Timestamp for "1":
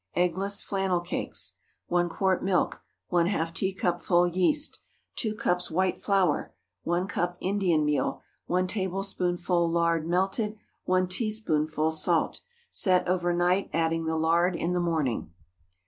1.85-2.09, 6.81-7.07, 8.47-8.65, 10.85-11.07